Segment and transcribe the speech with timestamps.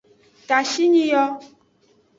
[0.47, 1.23] Tashinyi yo.